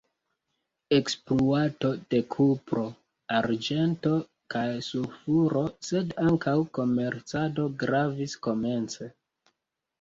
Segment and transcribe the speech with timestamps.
[0.99, 2.85] Ekspluato de kupro,
[3.41, 4.15] arĝento
[4.55, 9.15] kaj sulfuro sed ankaŭ komercado gravis komence.